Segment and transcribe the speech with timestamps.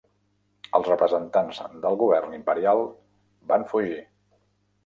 [0.79, 2.85] Els representants del govern imperial
[3.53, 4.01] van fugir.